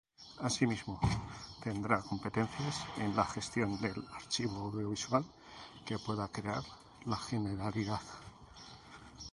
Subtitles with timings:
[0.47, 0.99] Asimismo,
[1.63, 5.23] tendrá competencias en la gestión del archivo audiovisual
[5.85, 6.63] que pueda crear
[7.05, 8.01] la Generalidad.